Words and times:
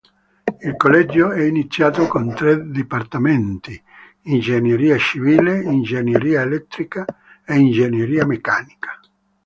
Il 0.63 0.75
collegio 0.77 1.29
è 1.29 1.43
iniziato 1.43 2.07
con 2.07 2.33
tre 2.33 2.71
dipartimenti: 2.71 3.79
ingegneria 4.21 4.97
civile, 4.97 5.61
ingegneria 5.61 6.41
elettrica 6.41 7.05
e 7.45 7.59
ingegneria 7.59 8.25
meccanica. 8.25 8.99